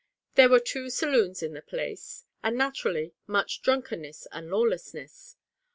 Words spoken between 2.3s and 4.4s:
and, naturally, much drunkenness